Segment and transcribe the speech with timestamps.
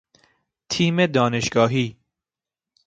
[0.69, 1.97] تیم دانشگاهی